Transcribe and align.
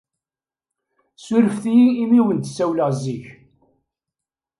Surfet-iyi 1.25 1.87
imi 2.03 2.21
wen-d-ssawleɣ 2.25 2.89
zik. 3.01 3.23